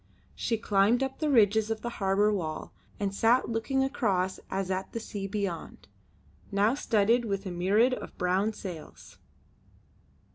[0.33, 4.93] She climbed up the ridges of the harbour wall and sat looking across as at
[4.93, 5.87] the sea beyond,
[6.51, 9.19] now studded with a myriad of brown sails.